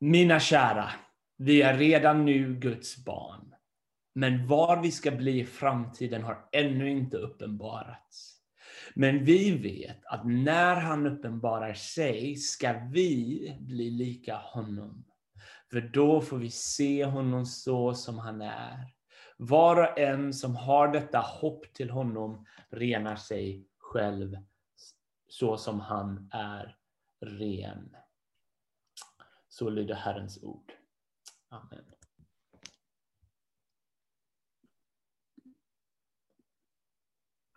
[0.00, 0.90] Mina kära,
[1.36, 3.54] vi är redan nu Guds barn.
[4.14, 8.40] Men var vi ska bli i framtiden har ännu inte uppenbarats.
[8.94, 15.04] Men vi vet att när han uppenbarar sig ska vi bli lika honom.
[15.70, 18.94] För då får vi se honom så som han är.
[19.36, 24.36] Var och en som har detta hopp till honom renar sig själv
[25.28, 26.76] så som han är
[27.20, 27.96] ren.
[29.58, 30.72] Så lyder Herrens ord.
[31.50, 31.84] Amen.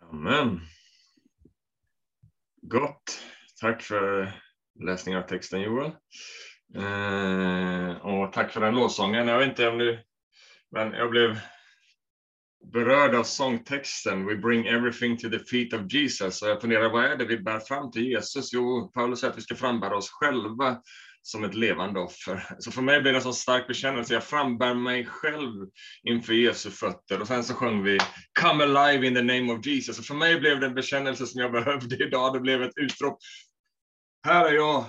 [0.00, 0.60] Amen.
[2.62, 3.22] Gott.
[3.60, 4.32] Tack för
[4.80, 5.90] läsningen av texten Joel.
[6.74, 9.28] Eh, och tack för den lovsången.
[9.28, 10.04] Jag vet inte om du,
[10.70, 11.40] men jag blev
[12.72, 16.42] berörd av sångtexten We bring everything to the feet of Jesus.
[16.42, 18.52] Och jag funderar, vad är det vi bär fram till Jesus?
[18.52, 20.82] Jo, Paulus säger att vi ska frambära oss själva
[21.22, 22.56] som ett levande offer.
[22.58, 24.14] Så för mig blir det en så stark bekännelse.
[24.14, 25.68] Jag frambär mig själv
[26.02, 27.20] inför Jesu fötter.
[27.20, 27.98] Och sen så sjöng vi
[28.40, 29.98] Come alive in the name of Jesus.
[29.98, 32.32] Och för mig blev det en bekännelse som jag behövde idag.
[32.32, 33.18] Det blev ett utrop.
[34.26, 34.84] Här är jag,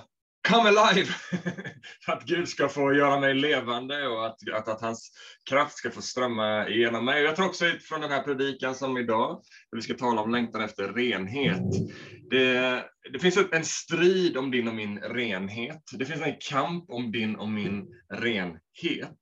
[0.48, 1.14] come alive!
[2.06, 5.12] att Gud ska få göra mig levande och att, att, att, hans
[5.50, 7.22] kraft ska få strömma igenom mig.
[7.22, 10.60] Jag tror också från den här predikan som idag, där vi ska tala om längtan
[10.60, 11.62] efter renhet.
[12.30, 15.82] Det, det finns en strid om din och min renhet.
[15.92, 19.18] Det finns en kamp om din och min renhet.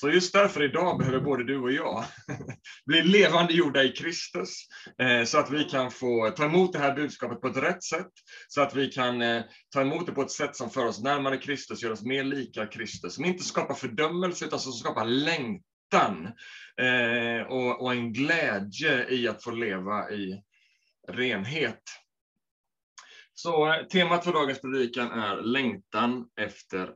[0.00, 2.04] Så just därför idag behöver både du och jag
[2.86, 4.66] bli levande gjorda i Kristus,
[4.98, 8.10] eh, så att vi kan få ta emot det här budskapet på ett rätt sätt,
[8.48, 11.36] så att vi kan eh, ta emot det på ett sätt som för oss närmare
[11.36, 16.26] Kristus, gör oss mer lika Kristus, som inte skapar fördömelse, utan som skapar längtan
[16.80, 20.42] eh, och en glädje i att få leva i
[21.08, 21.82] renhet.
[23.34, 26.90] Så temat för dagens predikan är längtan efter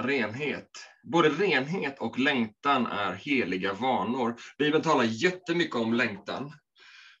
[0.00, 0.70] renhet.
[1.12, 4.36] Både renhet och längtan är heliga vanor.
[4.58, 6.52] Bibeln talar jättemycket om längtan.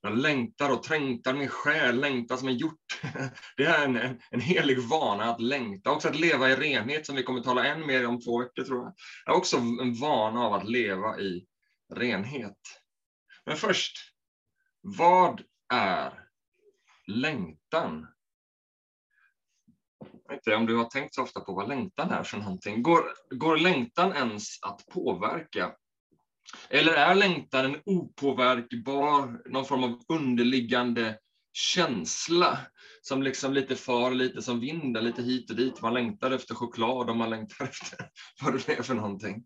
[0.00, 3.00] Jag längtar och trängtar min själ, längtar som en hjort.
[3.56, 5.90] Det är en, en, en, helig vana att längta.
[5.90, 8.62] Också att leva i renhet, som vi kommer att tala än mer om två veckor,
[8.62, 8.92] tror jag.
[9.24, 11.46] Det är också en vana av att leva i
[11.94, 12.58] renhet.
[13.46, 13.98] Men först,
[14.80, 16.12] vad är
[17.06, 18.06] längtan?
[20.44, 22.82] Jag om du har tänkt så ofta på vad längtan är för någonting.
[22.82, 25.72] Går, går längtan ens att påverka?
[26.68, 31.18] Eller är längtan en opåverkbar, någon form av underliggande
[31.52, 32.58] känsla
[33.02, 35.82] som liksom lite far, lite som vinden, lite hit och dit.
[35.82, 37.98] Man längtar efter choklad och man längtar efter
[38.42, 39.44] vad det är för någonting.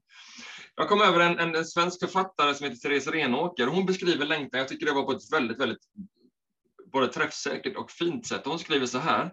[0.75, 3.67] Jag kom över en, en, en svensk författare som heter Therese Renåker.
[3.67, 5.81] Hon beskriver längtan, jag tycker det var på ett väldigt, väldigt
[6.93, 8.43] både träffsäkert och fint sätt.
[8.45, 9.33] Hon skriver så här.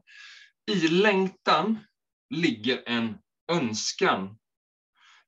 [0.65, 1.79] I längtan
[2.29, 3.17] ligger en
[3.51, 4.39] önskan.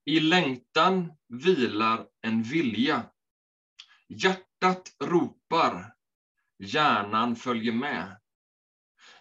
[0.06, 3.12] I längtan vilar en vilja.
[4.10, 5.96] Hjärtat ropar,
[6.58, 8.20] hjärnan följer med.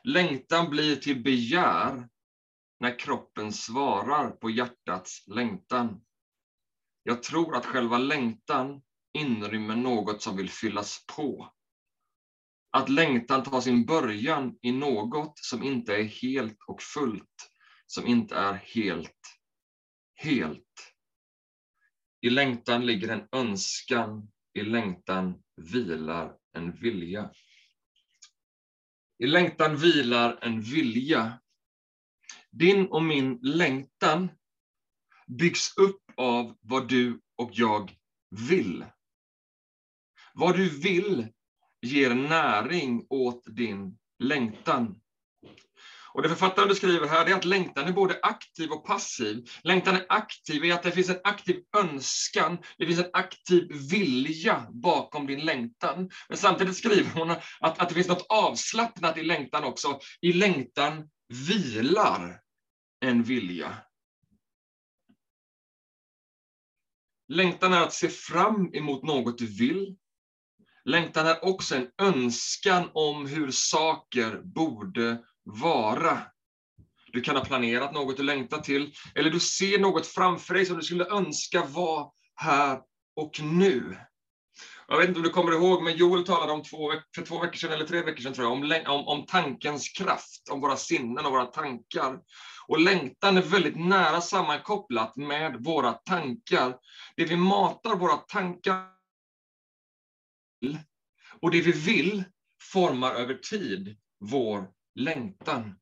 [0.05, 2.09] Längtan blir till begär
[2.81, 6.05] när kroppen svarar på hjärtats längtan.
[7.03, 8.83] Jag tror att själva längtan
[9.13, 11.55] inrymmer något som vill fyllas på.
[12.75, 17.51] Att längtan tar sin början i något som inte är helt och fullt,
[17.87, 19.39] som inte är helt,
[20.15, 20.95] helt.
[22.21, 27.31] I längtan ligger en önskan, i längtan vilar en vilja.
[29.19, 31.41] I längtan vilar en vilja.
[32.51, 34.29] Din och min längtan
[35.27, 37.97] byggs upp av vad du och jag
[38.49, 38.85] vill.
[40.35, 41.34] Vad du vill
[41.85, 45.01] ger näring åt din längtan.
[46.15, 49.45] Och det författaren beskriver här är att längtan är både aktiv och passiv.
[49.63, 54.67] Längtan är aktiv i att det finns en aktiv önskan, det finns en aktiv vilja
[54.71, 56.11] bakom din längtan.
[56.29, 59.99] Men samtidigt skriver hon att, att det finns något avslappnat i längtan också.
[60.21, 61.11] I längtan
[61.49, 62.41] vilar
[63.01, 63.77] en vilja.
[67.29, 69.97] Längtan är att se fram emot något du vill,
[70.85, 76.19] Längtan är också en önskan om hur saker borde vara.
[77.13, 80.77] Du kan ha planerat något du längtar till, eller du ser något framför dig som
[80.77, 82.81] du skulle önska var här
[83.17, 83.97] och nu.
[84.89, 87.57] Jag vet inte om du kommer ihåg, men Joel talade om två, för två veckor
[87.57, 91.27] sedan, eller tre veckor sedan, tror jag, om, om, om tankens kraft, om våra sinnen
[91.27, 92.19] och våra tankar.
[92.67, 96.77] Och längtan är väldigt nära sammankopplat med våra tankar.
[97.17, 98.94] Det vi matar våra tankar
[101.41, 102.25] och det vi vill
[102.73, 105.81] formar över tid vår längtan.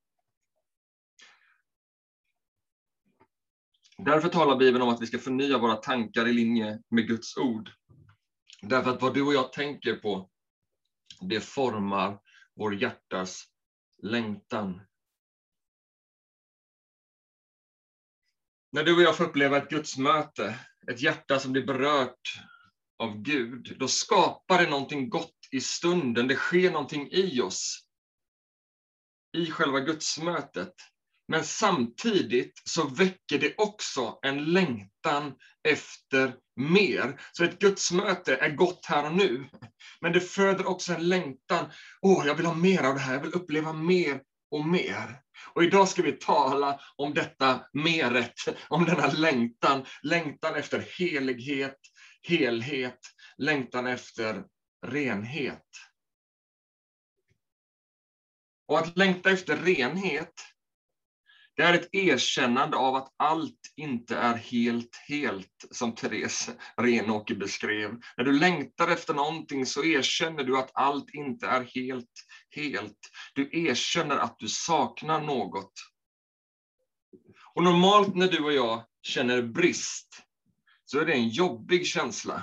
[3.99, 7.71] Därför talar Bibeln om att vi ska förnya våra tankar i linje med Guds ord.
[8.63, 10.31] Därför att vad du och jag tänker på,
[11.21, 12.19] det formar
[12.55, 13.45] vår hjärtas
[14.03, 14.81] längtan.
[18.73, 22.43] När du och jag får uppleva ett gudsmöte, ett hjärta som blir berört
[22.99, 26.29] av Gud, då skapar det någonting gott i stunden.
[26.29, 27.79] Det sker någonting i oss,
[29.37, 30.75] i själva gudsmötet.
[31.29, 35.35] Men samtidigt så väcker det också en längtan
[35.69, 37.21] efter mer.
[37.33, 39.49] Så ett gudsmöte är gott här och nu,
[40.01, 41.71] men det föder också en längtan.
[42.03, 45.21] Åh, jag vill ha mer av det här, jag vill uppleva mer och mer.
[45.55, 48.35] Och idag ska vi tala om detta meret,
[48.69, 49.85] om denna längtan.
[50.03, 51.79] Längtan efter helighet,
[52.23, 53.01] helhet,
[53.39, 54.45] längtan efter
[54.87, 55.67] renhet.
[58.67, 60.33] Och att längta efter renhet,
[61.57, 68.01] det är ett erkännande av att allt inte är helt, helt, som Therese Renåker beskrev.
[68.17, 72.99] När du längtar efter någonting så erkänner du att allt inte är helt, helt.
[73.35, 75.73] Du erkänner att du saknar något.
[77.55, 80.09] Och normalt när du och jag känner brist,
[80.93, 82.43] så är det en jobbig känsla.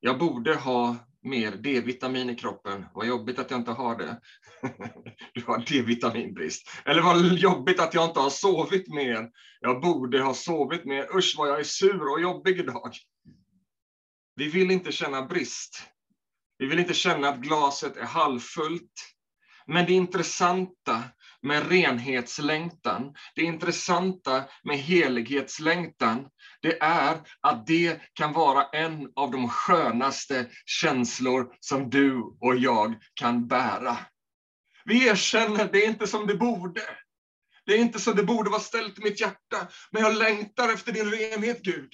[0.00, 2.86] Jag borde ha mer D-vitamin i kroppen.
[2.94, 4.20] Vad jobbigt att jag inte har det.
[5.34, 6.70] Du har D-vitaminbrist.
[6.84, 9.30] Eller vad jobbigt att jag inte har sovit mer.
[9.60, 11.16] Jag borde ha sovit mer.
[11.16, 12.96] Usch vad jag är sur och jobbig idag.
[14.36, 15.82] Vi vill inte känna brist.
[16.58, 18.92] Vi vill inte känna att glaset är halvfullt.
[19.66, 21.02] Men det intressanta
[21.42, 26.28] med renhetslängtan, det intressanta med helighetslängtan,
[26.62, 32.94] det är att det kan vara en av de skönaste känslor som du och jag
[33.14, 33.96] kan bära.
[34.84, 36.82] Vi erkänner, det är inte som det borde.
[37.66, 40.92] Det är inte så det borde vara ställt i mitt hjärta, men jag längtar efter
[40.92, 41.92] din renhet, Gud.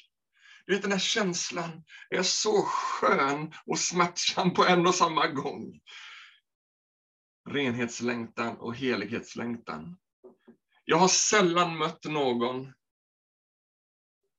[0.67, 5.81] Du vet, den här känslan är så skön och smärtsam på en och samma gång
[7.47, 9.97] renhetslängtan och helighetslängtan.
[10.85, 12.73] Jag har sällan mött någon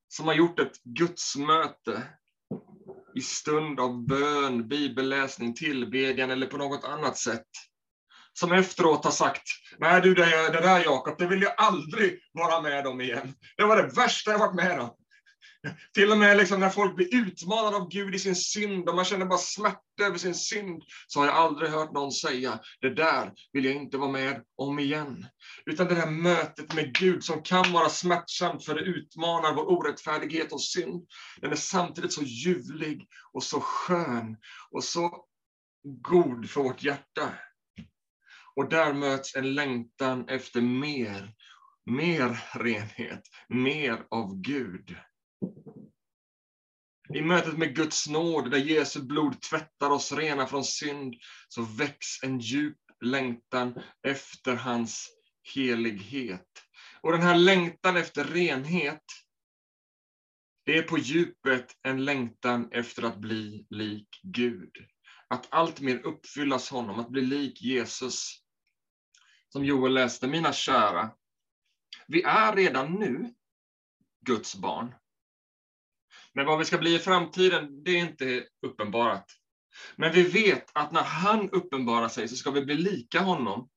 [0.08, 2.04] som har gjort ett gudsmöte
[3.16, 7.48] i stund av bön, bibelläsning, tillbedjan eller på något annat sätt.
[8.34, 9.44] Som efteråt har sagt,
[9.78, 13.34] nej du det, det där Jakob, det vill jag aldrig vara med om igen.
[13.58, 14.96] Det var det värsta jag varit med om.
[15.94, 19.06] Till och med liksom när folk blir utmanade av Gud i sin synd och man
[19.06, 23.32] känner bara smärta över sin synd, så har jag aldrig hört någon säga, det där
[23.54, 25.26] vill jag inte vara med om igen.
[25.66, 30.52] Utan det här mötet med Gud som kan vara smärtsamt för det utmanar vår orättfärdighet
[30.52, 31.08] och synd,
[31.42, 34.38] den är samtidigt så ljuvlig och så skön
[34.72, 35.26] och så
[35.84, 37.34] god för vårt hjärta.
[38.56, 41.34] Och där möts en längtan efter mer,
[41.86, 44.96] mer renhet, mer av Gud.
[47.14, 51.16] I mötet med Guds nåd, där Jesu blod tvättar oss rena från synd,
[51.48, 55.10] så väcks en djup längtan efter hans
[55.56, 56.48] helighet.
[57.02, 59.04] Och den här längtan efter renhet,
[60.66, 64.72] det är på djupet en längtan efter att bli lik Gud.
[65.28, 68.44] Att alltmer uppfyllas honom, att bli lik Jesus.
[69.50, 71.12] Som Joel läste, mina kära,
[72.08, 73.34] vi är redan nu
[74.26, 74.96] Guds barn.
[76.38, 79.26] Men vad vi ska bli i framtiden, det är inte uppenbarat.
[79.96, 83.70] Men vi vet att när han uppenbarar sig så ska vi bli lika honom.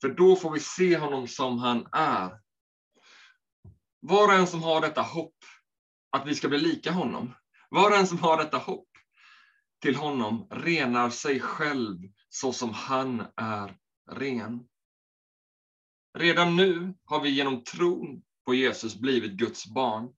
[0.00, 2.40] För då får vi se honom som han är.
[4.00, 5.34] Var och en som har detta hopp,
[6.10, 7.34] att vi ska bli lika honom,
[7.70, 8.88] var och en som har detta hopp
[9.82, 11.96] till honom renar sig själv
[12.28, 13.76] så som han är
[14.10, 14.60] ren.
[16.18, 20.08] Redan nu har vi genom tron på Jesus blivit Guds barn.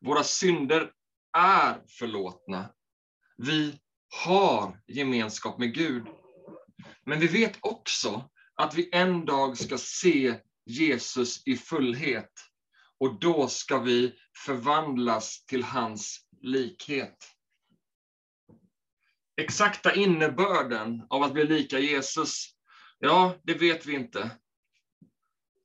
[0.00, 0.90] Våra synder
[1.34, 2.70] är förlåtna.
[3.36, 3.80] Vi
[4.24, 6.06] har gemenskap med Gud.
[7.06, 12.32] Men vi vet också att vi en dag ska se Jesus i fullhet.
[13.00, 14.14] Och då ska vi
[14.46, 17.16] förvandlas till hans likhet.
[19.36, 22.54] Exakta innebörden av att bli lika Jesus,
[22.98, 24.30] ja, det vet vi inte.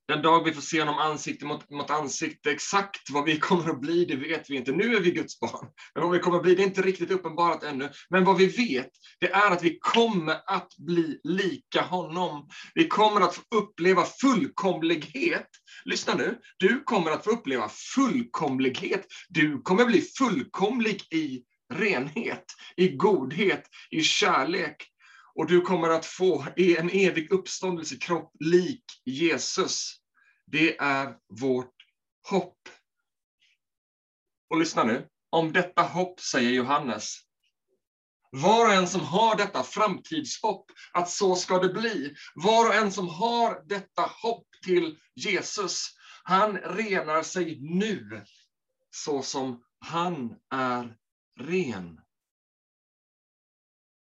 [0.10, 3.82] Den dag vi får se honom ansikte mot, mot ansikte, exakt vad vi kommer att
[3.82, 4.72] bli, det vet vi inte.
[4.72, 7.12] Nu är vi Guds barn, men vad vi kommer att bli, det är inte riktigt
[7.12, 7.90] uppenbarat ännu.
[8.10, 8.90] Men vad vi vet,
[9.20, 12.48] det är att vi kommer att bli lika honom.
[12.74, 15.48] Vi kommer att få uppleva fullkomlighet.
[15.86, 19.06] Lyssna nu, du kommer att få uppleva fullkomlighet.
[19.30, 21.42] Du kommer bli fullkomlig i
[21.74, 22.46] renhet,
[22.78, 24.76] i godhet, i kärlek.
[25.36, 29.99] Och du kommer att få en evig uppståndelsekropp lik Jesus.
[30.52, 31.76] Det är vårt
[32.30, 32.70] hopp.
[34.50, 35.08] Och lyssna nu.
[35.30, 37.16] Om detta hopp säger Johannes.
[38.32, 42.16] Var och en som har detta framtidshopp, att så ska det bli.
[42.36, 45.88] Var och en som har detta hopp till Jesus,
[46.24, 48.26] han renar sig nu
[48.92, 50.98] så som han är
[51.40, 52.02] ren.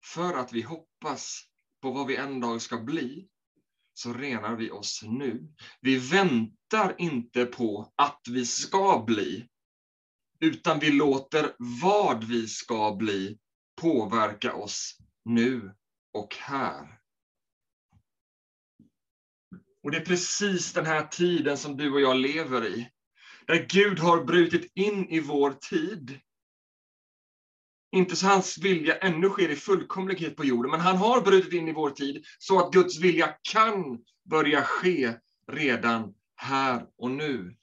[0.04, 1.42] För att vi hoppas
[1.80, 3.28] på vad vi en dag ska bli,
[3.94, 5.49] så renar vi oss nu.
[5.80, 9.49] Vi väntar inte på att vi ska bli,
[10.40, 13.38] utan vi låter vad vi ska bli
[13.80, 15.75] påverka oss nu
[16.12, 16.99] och här.
[19.82, 22.90] Och det är precis den här tiden som du och jag lever i.
[23.46, 26.20] Där Gud har brutit in i vår tid.
[27.92, 31.68] Inte så hans vilja ännu sker i fullkomlighet på jorden, men han har brutit in
[31.68, 33.99] i vår tid så att Guds vilja kan
[34.30, 35.14] börja ske
[35.52, 37.56] redan här och nu.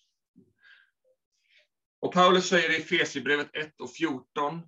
[2.02, 4.62] Och Paulus säger i Efesierbrevet 1 och 14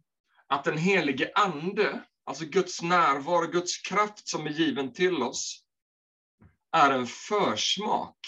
[0.47, 5.63] att den helige Ande, alltså Guds närvaro, Guds kraft som är given till oss,
[6.71, 8.19] är en försmak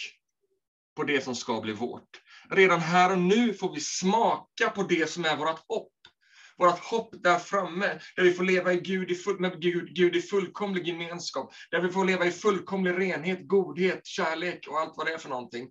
[0.95, 2.21] på det som ska bli vårt.
[2.49, 5.93] Redan här och nu får vi smaka på det som är vårt hopp.
[6.57, 10.15] Vårt hopp där framme, där vi får leva i Gud i full, med Gud, Gud
[10.15, 15.05] i fullkomlig gemenskap, där vi får leva i fullkomlig renhet, godhet, kärlek och allt vad
[15.05, 15.69] det är för någonting.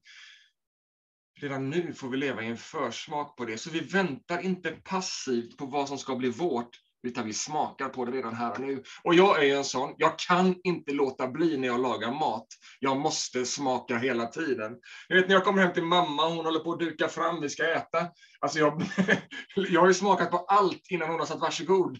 [1.40, 5.56] Redan nu får vi leva i en försmak på det, så vi väntar inte passivt
[5.56, 6.70] på vad som ska bli vårt,
[7.02, 8.82] utan vi smakar på det redan här och nu.
[9.04, 12.46] Och jag är en sån, jag kan inte låta bli när jag lagar mat.
[12.80, 14.72] Jag måste smaka hela tiden.
[15.08, 17.48] Jag vet när jag kommer hem till mamma, hon håller på att duka fram, vi
[17.48, 18.08] ska äta.
[18.40, 18.82] Alltså jag,
[19.54, 21.98] jag har ju smakat på allt innan hon har sagt varsågod.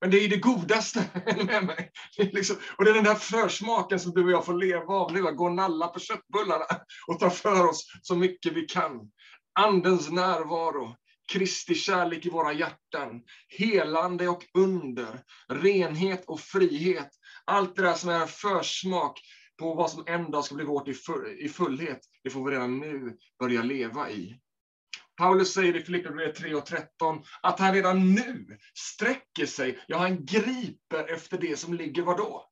[0.00, 1.04] Men det är det godaste
[1.46, 1.90] med mig.
[2.18, 5.28] Liksom, och det är den där försmaken som du och jag får leva av nu,
[5.28, 6.64] att gå och nalla på köttbullarna
[7.06, 9.10] och ta för oss så mycket vi kan.
[9.58, 10.96] Andens närvaro,
[11.32, 17.10] Kristi kärlek i våra hjärtan, helande och under, renhet och frihet.
[17.44, 19.20] Allt det där som är en försmak
[19.58, 20.88] på vad som en dag ska bli vårt
[21.38, 24.40] i fullhet, det får vi redan nu börja leva i.
[25.16, 30.24] Paulus säger i Filipperbrevet 3 och 13 att han redan nu sträcker sig, ja han
[30.26, 32.48] griper efter det som ligger vadå?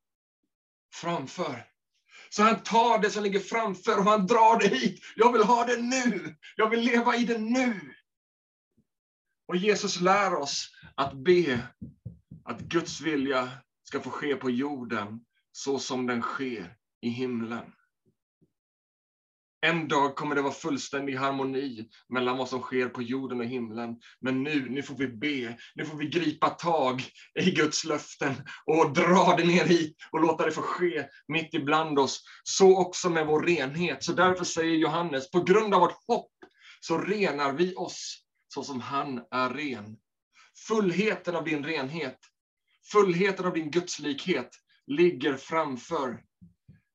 [0.95, 1.65] Framför.
[2.29, 5.01] Så han tar det som ligger framför och han drar det hit.
[5.17, 6.37] Jag vill ha det nu.
[6.57, 7.94] Jag vill leva i det nu.
[9.47, 11.69] Och Jesus lär oss att be
[12.45, 13.51] att Guds vilja
[13.83, 15.21] ska få ske på jorden
[15.53, 17.73] så som den sker i himlen.
[19.67, 23.97] En dag kommer det vara fullständig harmoni mellan vad som sker på jorden och himlen.
[24.21, 27.03] Men nu, nu får vi be, nu får vi gripa tag
[27.41, 28.35] i Guds löften
[28.65, 32.25] och dra det ner hit och låta det få ske mitt ibland oss.
[32.43, 34.05] Så också med vår renhet.
[34.05, 36.33] Så därför säger Johannes, på grund av vårt hopp
[36.81, 38.24] så renar vi oss
[38.55, 39.97] så som han är ren.
[40.69, 42.19] Fullheten av din renhet,
[42.93, 44.51] fullheten av din gudslikhet
[44.87, 46.23] ligger framför.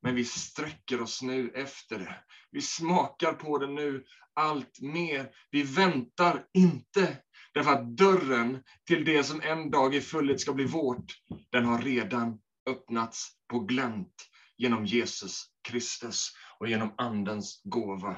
[0.01, 2.15] Men vi sträcker oss nu efter det.
[2.51, 5.29] Vi smakar på det nu allt mer.
[5.51, 7.17] Vi väntar inte,
[7.53, 11.13] därför att dörren till det som en dag i fullhet ska bli vårt,
[11.51, 12.39] den har redan
[12.69, 14.15] öppnats på glänt
[14.57, 18.17] genom Jesus Kristus och genom Andens gåva.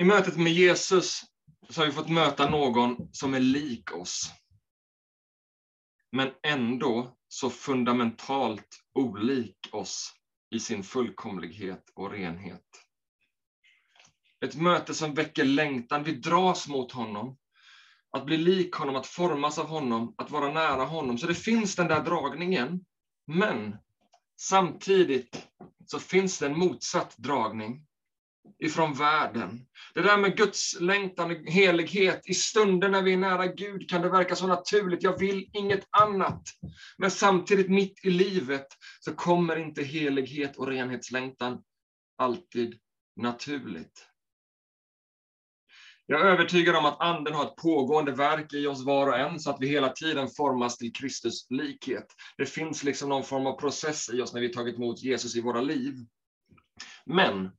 [0.00, 1.22] I mötet med Jesus
[1.68, 4.30] så har vi fått möta någon som är lik oss.
[6.12, 10.12] Men ändå så fundamentalt olik oss
[10.50, 12.64] i sin fullkomlighet och renhet.
[14.44, 17.38] Ett möte som väcker längtan, vi dras mot honom.
[18.10, 21.18] Att bli lik honom, att formas av honom, att vara nära honom.
[21.18, 22.84] Så det finns den där dragningen.
[23.26, 23.76] Men
[24.40, 25.48] samtidigt
[25.86, 27.87] så finns det en motsatt dragning
[28.58, 29.66] ifrån världen.
[29.94, 34.02] Det där med Guds längtan och helighet, i stunder när vi är nära Gud kan
[34.02, 36.42] det verka så naturligt, jag vill inget annat.
[36.98, 38.66] Men samtidigt mitt i livet
[39.00, 41.62] så kommer inte helighet och renhetslängtan
[42.18, 42.78] alltid
[43.16, 44.08] naturligt.
[46.10, 49.40] Jag är övertygad om att Anden har ett pågående verk i oss var och en,
[49.40, 52.06] så att vi hela tiden formas till Kristus likhet.
[52.36, 55.40] Det finns liksom någon form av process i oss när vi tagit emot Jesus i
[55.40, 55.94] våra liv.
[57.06, 57.50] Men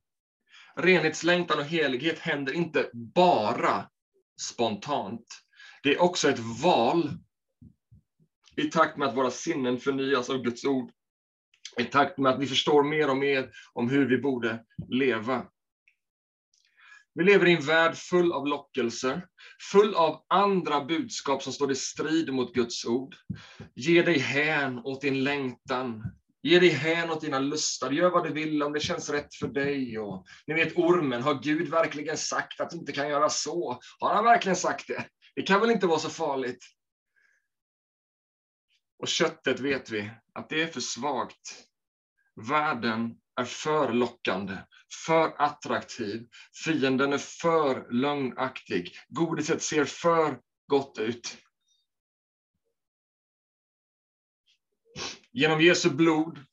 [0.75, 3.89] renhetslängtan och helighet händer inte bara
[4.41, 5.25] spontant.
[5.83, 7.09] Det är också ett val
[8.55, 10.91] i takt med att våra sinnen förnyas av Guds ord.
[11.77, 15.45] I takt med att vi förstår mer och mer om hur vi borde leva.
[17.13, 19.27] Vi lever i en värld full av lockelser,
[19.71, 23.15] full av andra budskap som står i strid mot Guds ord.
[23.75, 26.03] Ge dig hän åt din längtan
[26.41, 29.47] Ge dig hän åt dina lustar, gör vad du vill om det känns rätt för
[29.47, 29.99] dig.
[29.99, 33.79] Och, ni vet ormen, har Gud verkligen sagt att du inte kan göra så?
[33.99, 35.05] Har han verkligen sagt det?
[35.35, 36.65] Det kan väl inte vara så farligt?
[38.99, 41.65] Och köttet vet vi att det är för svagt.
[42.49, 44.57] Världen är för lockande,
[45.05, 46.27] för attraktiv.
[46.63, 48.95] Fienden är för lögnaktig.
[49.07, 51.37] Godiset ser för gott ut.
[55.31, 56.45] Genom Jesu blod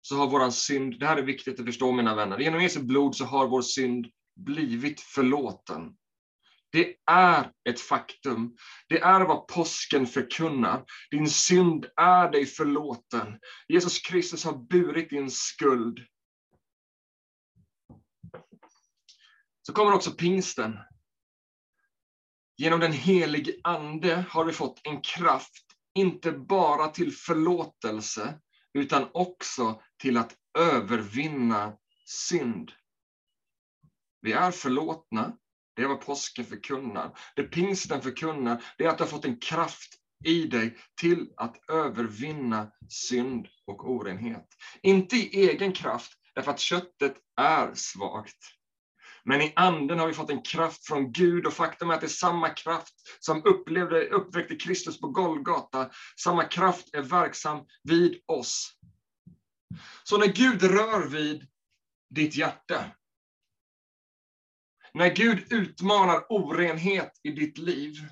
[0.00, 3.16] så har våran synd, det här är viktigt att förstå mina vänner, genom Jesu blod
[3.16, 5.96] så har vår synd blivit förlåten.
[6.72, 8.56] Det är ett faktum.
[8.88, 10.84] Det är vad påsken förkunnar.
[11.10, 13.38] Din synd är dig förlåten.
[13.68, 16.06] Jesus Kristus har burit din skuld.
[19.66, 20.78] Så kommer också pingsten.
[22.56, 28.34] Genom den helige Ande har vi fått en kraft, inte bara till förlåtelse,
[28.74, 32.72] utan också till att övervinna synd.
[34.20, 35.36] Vi är förlåtna,
[35.76, 37.18] det är vad påsken förkunnar.
[37.36, 39.94] Det pingsten förkunnar, det är att du har fått en kraft
[40.24, 44.46] i dig till att övervinna synd och orenhet.
[44.82, 48.38] Inte i egen kraft, därför att köttet är svagt.
[49.24, 52.06] Men i anden har vi fått en kraft från Gud och faktum är att det
[52.06, 55.90] är samma kraft som upplevde, uppväckte Kristus på Golgata.
[56.20, 58.72] Samma kraft är verksam vid oss.
[60.04, 61.46] Så när Gud rör vid
[62.10, 62.84] ditt hjärta,
[64.94, 68.08] när Gud utmanar orenhet i ditt liv,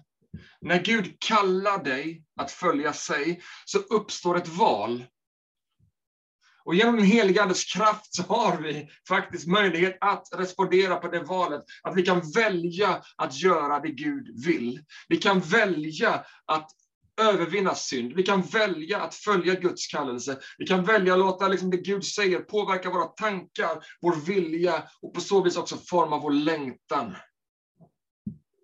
[0.61, 5.05] när Gud kallar dig att följa sig, så uppstår ett val.
[6.71, 11.21] Och genom den heliga Andes kraft så har vi faktiskt möjlighet att respondera på det
[11.21, 11.65] valet.
[11.83, 14.85] Att vi kan välja att göra det Gud vill.
[15.09, 16.71] Vi kan välja att
[17.21, 18.13] övervinna synd.
[18.13, 20.39] Vi kan välja att följa Guds kallelse.
[20.59, 25.15] Vi kan välja att låta liksom det Gud säger påverka våra tankar, vår vilja och
[25.15, 27.17] på så vis också forma vår längtan.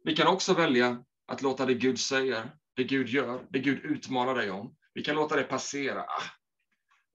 [0.05, 4.35] Vi kan också välja att låta det Gud säger, det Gud gör, det Gud utmanar
[4.35, 4.75] dig om.
[4.95, 6.05] Vi kan låta det passera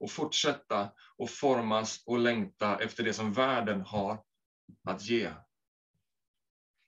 [0.02, 4.24] och fortsätta och formas och längta efter det som världen har
[4.88, 5.32] att ge.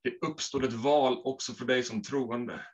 [0.03, 2.65] Det uppstår ett val också för dig som troende.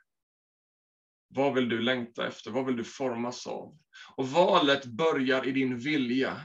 [1.28, 2.50] Vad vill du längta efter?
[2.50, 3.78] Vad vill du formas av?
[4.16, 6.40] Och valet börjar i din vilja.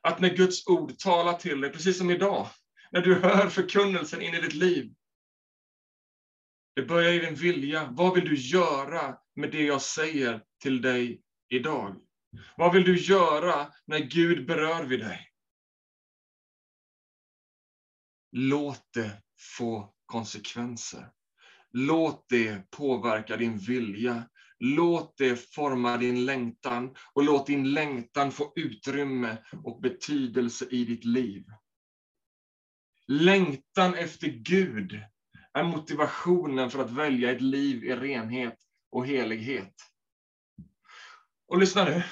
[0.00, 2.46] Att när Guds ord talar till dig, precis som idag,
[2.90, 4.94] när du hör förkunnelsen in i ditt liv.
[6.74, 7.88] Det börjar i din vilja.
[7.90, 11.96] Vad vill du göra med det jag säger till dig idag?
[12.56, 15.28] Vad vill du göra när Gud berör vid dig?
[18.32, 19.22] Låt det
[19.56, 21.10] få konsekvenser.
[21.70, 24.28] Låt det påverka din vilja.
[24.58, 31.04] Låt det forma din längtan och låt din längtan få utrymme och betydelse i ditt
[31.04, 31.44] liv.
[33.06, 35.02] Längtan efter Gud
[35.52, 38.58] är motivationen för att välja ett liv i renhet
[38.90, 39.74] och helighet.
[41.46, 42.02] Och lyssna nu.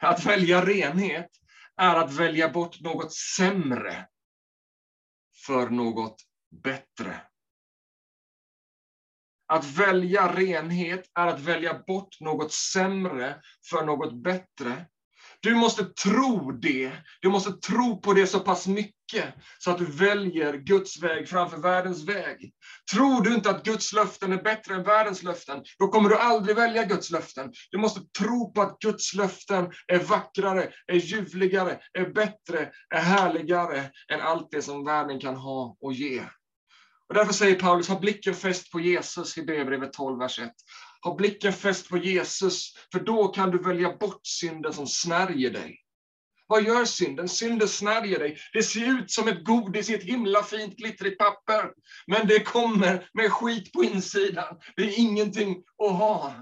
[0.00, 1.30] Att välja renhet
[1.76, 4.08] är att välja bort något sämre
[5.46, 6.16] för något
[6.62, 7.20] bättre.
[9.46, 14.86] Att välja renhet är att välja bort något sämre för något bättre.
[15.40, 16.92] Du måste tro det.
[17.20, 21.56] Du måste tro på det så pass mycket så att du väljer Guds väg framför
[21.56, 22.52] världens väg.
[22.92, 26.56] Tror du inte att Guds löften är bättre än världens löften, då kommer du aldrig
[26.56, 27.52] välja Guds löften.
[27.70, 33.90] Du måste tro på att Guds löften är vackrare, är ljuvligare, är bättre, är härligare
[34.12, 36.22] än allt det som världen kan ha och ge.
[37.08, 40.50] Och därför säger Paulus, ha blicken fäst på Jesus i Hebreerbrevet 12, vers 1.
[41.04, 45.80] Ha blicken fäst på Jesus, för då kan du välja bort synden som snärjer dig.
[46.46, 47.28] Vad gör synden?
[47.28, 48.38] Synden snärjer dig.
[48.52, 51.72] Det ser ut som ett godis i ett himla fint glittrigt papper,
[52.06, 54.58] men det kommer med skit på insidan.
[54.76, 56.34] Det är ingenting att ha.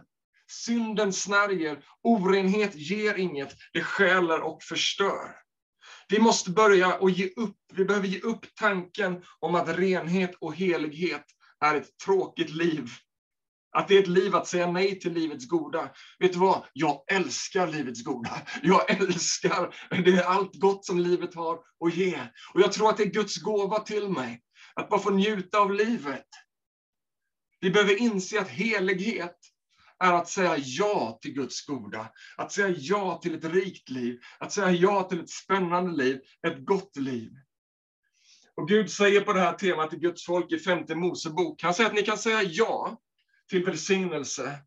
[0.50, 5.36] Synden snärjer, orenhet ger inget, det skäller och förstör.
[6.08, 7.56] Vi måste börja och ge upp.
[7.72, 11.24] Vi behöver ge upp tanken om att renhet och helighet
[11.64, 12.90] är ett tråkigt liv.
[13.76, 15.90] Att det är ett liv att säga nej till livets goda.
[16.18, 16.64] Vet du vad?
[16.72, 18.42] Jag älskar livets goda.
[18.62, 22.18] Jag älskar det allt gott som livet har att ge.
[22.54, 24.42] Och jag tror att det är Guds gåva till mig.
[24.74, 26.26] Att bara få njuta av livet.
[27.60, 29.36] Vi behöver inse att helighet
[30.04, 34.52] är att säga ja till Guds goda, att säga ja till ett rikt liv, att
[34.52, 37.30] säga ja till ett spännande liv, ett gott liv.
[38.54, 41.90] Och Gud säger på det här temat till Guds folk i femte Mosebok, han säger
[41.90, 42.98] att ni kan säga ja
[43.50, 44.58] till välsignelse,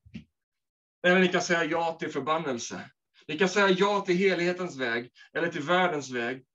[1.08, 2.90] eller ni kan säga ja till förbannelse.
[3.28, 6.46] Ni kan säga ja till helighetens väg eller till världens väg.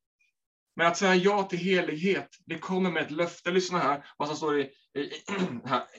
[0.76, 3.50] Men att säga ja till helighet, det kommer med ett löfte.
[3.50, 4.62] Lyssna här, vad som står i,
[4.94, 5.12] i,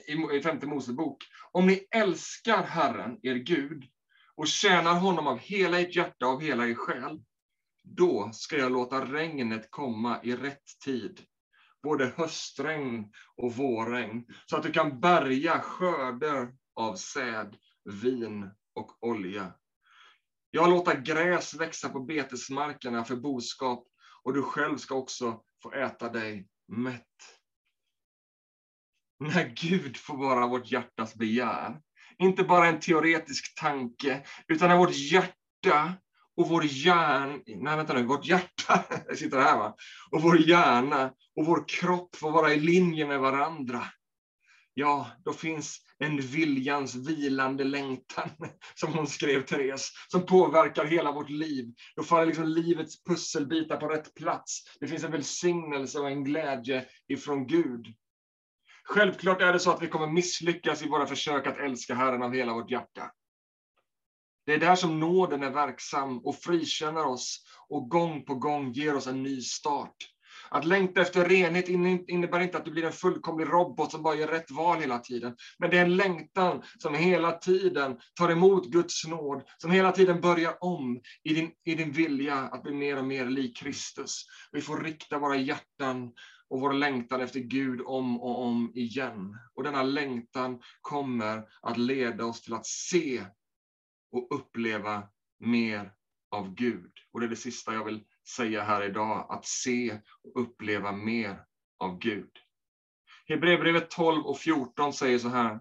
[0.12, 1.24] i, i femte Mosebok.
[1.52, 3.84] Om ni älskar Herren, er Gud,
[4.34, 7.20] och tjänar honom av hela ert hjärta och av hela er själ,
[7.82, 11.20] då ska jag låta regnet komma i rätt tid,
[11.86, 17.56] både höstregn och vårregn, så att du kan bärga skörder av säd,
[18.02, 19.52] vin och olja.
[20.50, 23.86] Jag låter gräs växa på betesmarkerna för boskap,
[24.22, 27.02] och du själv ska också få äta dig mätt.
[29.20, 31.80] När Gud får vara vårt hjärtas begär,
[32.18, 35.94] inte bara en teoretisk tanke, utan när vårt hjärta
[36.36, 39.76] och vår hjärna, nej vänta nu, vårt hjärta, sitter här va,
[40.10, 43.82] och vår hjärna och vår kropp får vara i linje med varandra.
[44.74, 48.30] Ja, då finns en viljans vilande längtan,
[48.74, 51.74] som hon skrev Therese, som påverkar hela vårt liv.
[51.96, 54.62] Då faller liksom livets pusselbitar på rätt plats.
[54.80, 57.86] Det finns en välsignelse och en glädje ifrån Gud.
[58.84, 62.32] Självklart är det så att vi kommer misslyckas i våra försök att älska Herren av
[62.32, 63.10] hela vårt hjärta.
[64.46, 68.96] Det är där som nåden är verksam och frikänner oss och gång på gång ger
[68.96, 69.96] oss en ny start.
[70.50, 71.68] Att längta efter renhet
[72.08, 75.36] innebär inte att du blir en fullkomlig robot som bara gör rätt val hela tiden.
[75.58, 80.20] Men det är en längtan som hela tiden tar emot Guds nåd, som hela tiden
[80.20, 84.22] börjar om i din, i din vilja att bli mer och mer lik Kristus.
[84.52, 86.12] Vi får rikta våra hjärtan
[86.48, 89.38] och vår längtan efter Gud om och om igen.
[89.54, 93.24] Och denna längtan kommer att leda oss till att se
[94.12, 95.92] och uppleva mer
[96.30, 96.92] av Gud.
[97.12, 98.04] Och det är det sista jag vill
[98.36, 101.44] säga här idag, att se och uppleva mer
[101.78, 102.30] av Gud.
[103.28, 105.60] Hebreerbrevet 12 och 14 säger så här.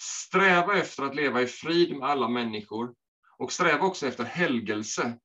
[0.00, 2.94] Sträva efter att leva i frid med alla människor
[3.38, 5.18] och sträva också efter helgelse,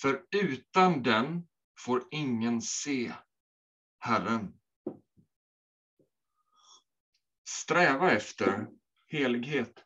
[0.00, 3.12] för utan den får ingen se
[3.98, 4.52] Herren.
[7.48, 8.66] Sträva efter
[9.06, 9.85] helighet.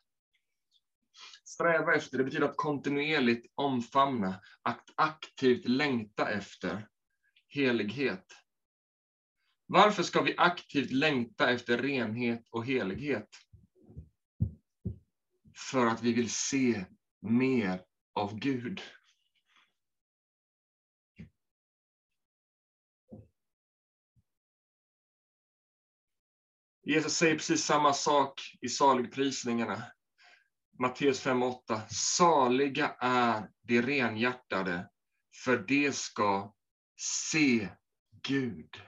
[1.61, 6.87] Sträva efter, det betyder att kontinuerligt omfamna, att aktivt längta efter
[7.47, 8.25] helighet.
[9.65, 13.27] Varför ska vi aktivt längta efter renhet och helighet?
[15.71, 16.85] För att vi vill se
[17.19, 18.81] mer av Gud.
[26.83, 29.83] Jesus säger precis samma sak i saligprisningarna.
[30.81, 31.81] Matteus 5.8.
[31.89, 34.89] Saliga är de renhjärtade,
[35.43, 36.53] för de ska
[36.95, 37.69] se
[38.27, 38.81] Gud.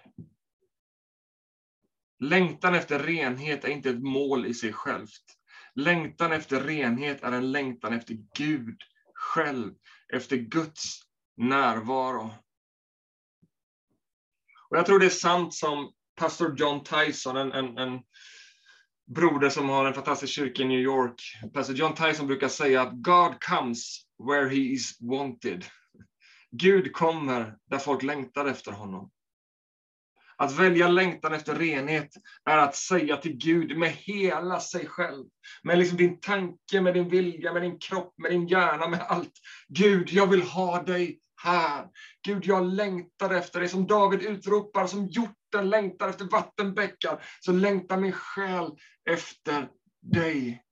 [2.20, 5.24] Längtan efter renhet är inte ett mål i sig självt.
[5.76, 8.78] Längtan efter renhet är en längtan efter Gud
[9.14, 9.74] själv,
[10.14, 11.00] efter Guds
[11.38, 12.34] närvaro.
[14.70, 18.02] Och Jag tror det är sant som pastor John Tyson, en, en, en
[19.08, 21.22] broder som har en fantastisk kyrka i New York.
[21.54, 25.66] Pastor John Tyson brukar säga att God comes where he is wanted.
[26.52, 29.12] Gud kommer där folk längtar efter honom.
[30.38, 32.10] Att välja längtan efter renhet
[32.46, 35.26] är att säga till Gud med hela sig själv,
[35.64, 39.32] med liksom din tanke, med din vilja, med din kropp, med din hjärna, med allt.
[39.68, 41.88] Gud, jag vill ha dig här.
[42.26, 43.70] Gud, jag längtar efter dig.
[43.70, 45.08] Som David utropar, som
[45.54, 48.72] hjorten längtar efter vattenbäckar, så längtar min själ
[49.10, 49.70] efter
[50.02, 50.64] dig.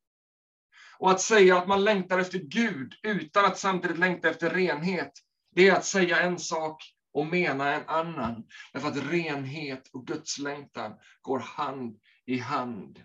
[0.99, 5.11] Och att säga att man längtar efter Gud utan att samtidigt längta efter renhet,
[5.55, 8.43] det är att säga en sak och mena en annan.
[8.73, 13.03] Därför att renhet och Guds längtan går hand i hand.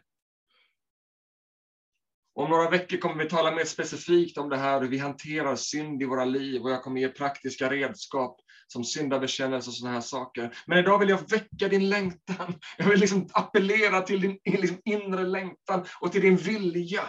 [2.35, 6.03] Om några veckor kommer vi tala mer specifikt om det här, hur vi hanterar synd
[6.03, 10.57] i våra liv och jag kommer ge praktiska redskap som syndabekännelse och sådana här saker.
[10.67, 12.55] Men idag vill jag väcka din längtan.
[12.79, 17.03] Jag vill liksom appellera till din liksom inre längtan och till din vilja.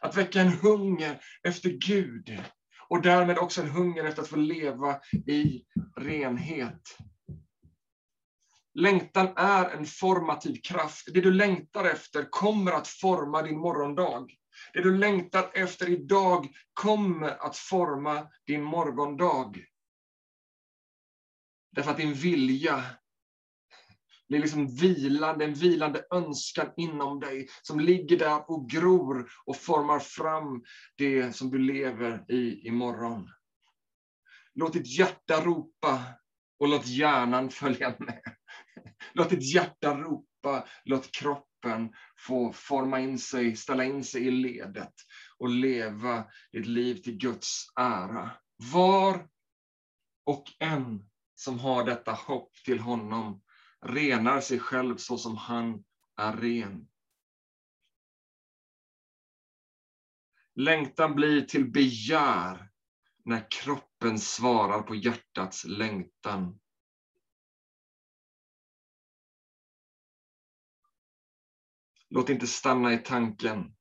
[0.00, 2.42] Att väcka en hunger efter Gud
[2.88, 5.62] och därmed också en hunger efter att få leva i
[5.96, 6.82] renhet.
[8.74, 11.08] Längtan är en formativ kraft.
[11.14, 14.26] Det du längtar efter kommer att forma din morgondag.
[14.72, 19.52] Det du längtar efter idag kommer att forma din morgondag.
[21.76, 22.84] Därför att din vilja
[24.28, 29.98] blir liksom vilande, en vilande önskan inom dig som ligger där och gror och formar
[29.98, 30.64] fram
[30.96, 33.30] det som du lever i imorgon.
[34.54, 36.02] Låt ditt hjärta ropa
[36.58, 38.22] och låt hjärnan följa med.
[39.12, 44.94] Låt ditt hjärta ropa, låt kroppen få forma in sig, ställa in sig i ledet
[45.38, 48.30] och leva ditt liv till Guds ära.
[48.72, 49.28] Var
[50.26, 53.42] och en som har detta hopp till honom
[53.80, 55.84] renar sig själv så som han
[56.16, 56.88] är ren.
[60.54, 62.70] Längtan blir till begär
[63.24, 66.60] när kroppen svarar på hjärtats längtan.
[72.08, 73.76] Låt inte stanna i tanken.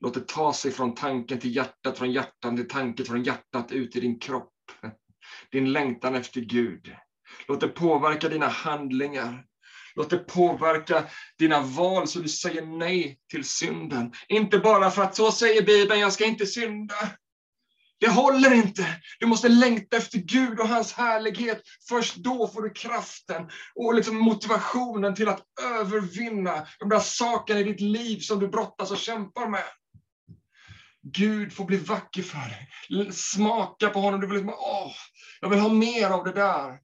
[0.00, 3.96] Låt det ta sig från tanken till hjärtat, från hjärtat till tanken, från hjärtat ut
[3.96, 4.54] i din kropp.
[5.52, 6.94] Din längtan efter Gud.
[7.48, 9.44] Låt det påverka dina handlingar.
[9.94, 11.04] Låt det påverka
[11.38, 14.12] dina val så du säger nej till synden.
[14.28, 16.94] Inte bara för att så säger Bibeln, jag ska inte synda.
[18.00, 19.00] Det håller inte.
[19.18, 21.62] Du måste längta efter Gud och hans härlighet.
[21.88, 27.64] Först då får du kraften och liksom motivationen till att övervinna de där sakerna i
[27.64, 29.64] ditt liv som du brottas och kämpar med.
[31.02, 33.12] Gud får bli vacker för dig.
[33.12, 34.20] Smaka på honom.
[34.20, 34.92] Du vill liksom, åh,
[35.40, 36.78] jag vill ha mer av det där.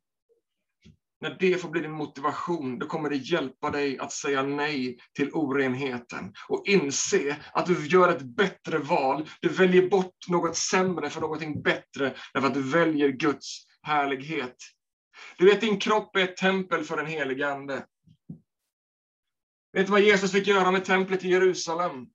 [1.21, 5.31] När det får bli din motivation, då kommer det hjälpa dig att säga nej till
[5.33, 9.29] orenheten och inse att du gör ett bättre val.
[9.41, 14.57] Du väljer bort något sämre för någonting bättre, därför att du väljer Guds härlighet.
[15.39, 17.87] Du vet, din kropp är ett tempel för den helige Ande.
[19.73, 22.07] Vet du vad Jesus fick göra med templet i Jerusalem?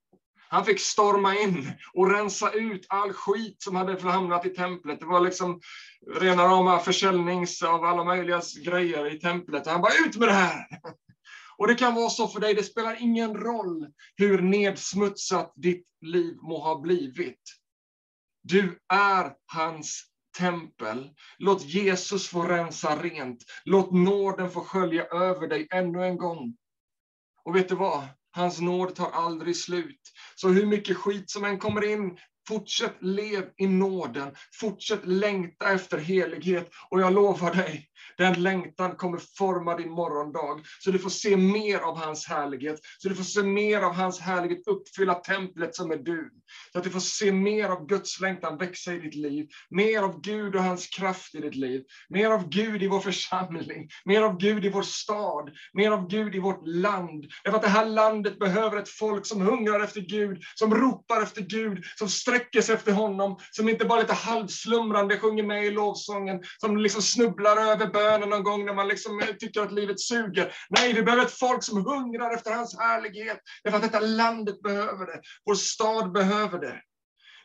[0.52, 5.00] Han fick storma in och rensa ut all skit som hade hamnat i templet.
[5.00, 5.62] Det var liksom
[6.20, 9.68] rena rama försäljnings av alla möjliga grejer i templet.
[9.68, 10.68] Han bara, ut med det här!
[11.58, 16.38] Och det kan vara så för dig, det spelar ingen roll hur nedsmutsat ditt liv
[16.42, 17.42] må ha blivit.
[18.44, 20.04] Du är hans
[20.38, 21.10] tempel.
[21.38, 23.44] Låt Jesus få rensa rent.
[23.66, 26.58] Låt nåden få skölja över dig ännu en gång.
[27.44, 28.08] Och vet du vad?
[28.32, 30.02] Hans nåd tar aldrig slut.
[30.36, 32.18] Så hur mycket skit som än kommer in,
[32.48, 34.36] fortsätt lev i nåden.
[34.60, 36.70] Fortsätt längta efter helighet.
[36.90, 40.64] Och jag lovar dig, den längtan kommer forma din morgondag.
[40.80, 42.80] Så du får se mer av hans härlighet.
[42.98, 46.30] Så du får se mer av hans härlighet uppfylla templet som är du.
[46.72, 49.48] Så att du får se mer av Guds längtan växa i ditt liv.
[49.70, 51.84] Mer av Gud och hans kraft i ditt liv.
[52.10, 53.90] Mer av Gud i vår församling.
[54.06, 55.52] Mer av Gud i vår stad.
[55.74, 57.26] Mer av Gud i vårt land.
[57.44, 61.42] Därför att det här landet behöver ett folk som hungrar efter Gud, som ropar efter
[61.42, 66.44] Gud, som sträcker sig efter honom, som inte bara lite halvslumrande sjunger med i lovsången,
[66.58, 70.56] som liksom snubblar över bönen någon gång när man liksom tycker att livet suger.
[70.70, 75.06] Nej, vi behöver ett folk som hungrar efter hans härlighet, därför att detta landet behöver
[75.06, 75.22] det.
[75.46, 76.82] Vår stad behöver det.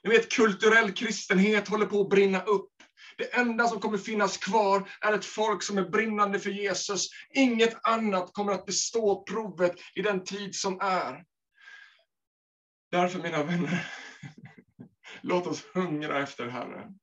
[0.02, 2.70] Ni vet, kulturell kristenhet håller på att brinna upp.
[3.18, 7.08] Det enda som kommer finnas kvar är ett folk som är brinnande för Jesus.
[7.34, 11.24] Inget annat kommer att bestå provet i den tid som är.
[12.90, 13.86] Därför, mina vänner,
[15.22, 16.98] låt oss hungra efter Herren.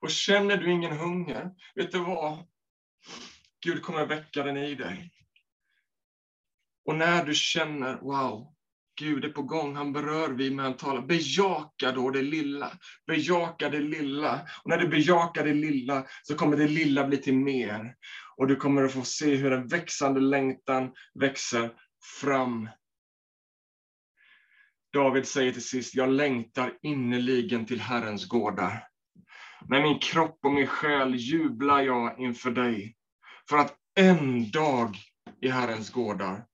[0.00, 2.46] Och känner du ingen hunger, vet du vad?
[3.64, 5.10] Gud kommer väcka den i dig.
[6.84, 8.54] Och när du känner, wow,
[8.96, 11.02] Gud är på gång, han berör vid mig, han talar.
[11.02, 12.78] Bejaka då det lilla.
[13.06, 14.40] Bejaka det lilla.
[14.62, 17.94] Och när du bejakar det lilla så kommer det lilla bli till mer.
[18.36, 21.72] Och du kommer att få se hur en växande längtan växer
[22.20, 22.68] fram.
[24.92, 28.88] David säger till sist, jag längtar innerligen till Herrens gårdar.
[29.68, 32.96] Med min kropp och min själ jublar jag inför dig.
[33.48, 34.96] För att en dag
[35.40, 36.44] i Herrens gårdar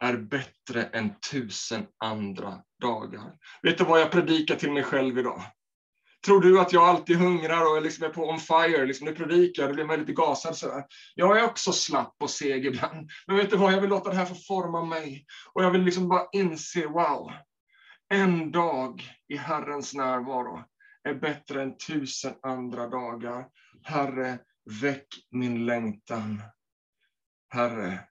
[0.00, 3.32] är bättre än tusen andra dagar.
[3.62, 5.42] Vet du vad jag predikar till mig själv idag?
[6.26, 8.86] Tror du att jag alltid hungrar och är, liksom på on fire?
[8.86, 10.84] Liksom nu predikar jag, då blir man lite gasad sådär.
[11.14, 13.10] Jag är också slapp och seg ibland.
[13.26, 15.26] Men vet du vad, jag vill låta det här få forma mig.
[15.52, 17.32] Och jag vill liksom bara inse, wow,
[18.08, 20.64] en dag i Herrens närvaro
[21.08, 23.48] är bättre än tusen andra dagar.
[23.82, 24.38] Herre,
[24.82, 26.42] väck min längtan.
[27.48, 28.08] Herre,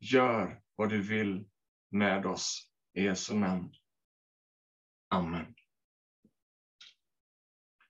[0.00, 1.48] gör vad du vill
[1.90, 2.70] med oss.
[2.94, 3.72] I Jesu namn.
[5.10, 5.54] Amen.